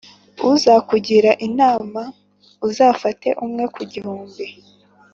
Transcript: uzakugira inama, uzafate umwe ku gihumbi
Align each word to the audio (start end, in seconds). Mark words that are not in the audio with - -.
uzakugira 0.51 1.31
inama, 1.47 2.01
uzafate 2.67 3.29
umwe 3.45 3.63
ku 3.73 3.81
gihumbi 3.91 4.45